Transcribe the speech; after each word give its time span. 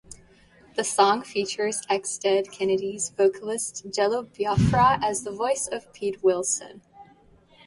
The 0.77 0.83
song 0.83 1.21
features 1.21 1.83
ex-Dead 1.87 2.49
Kennedys 2.51 3.11
vocalist 3.11 3.85
Jello 3.93 4.23
Biafra 4.23 4.97
as 4.99 5.23
the 5.23 5.31
voice 5.31 5.67
of 5.67 5.93
Pete 5.93 6.23
Wilson. 6.23 6.81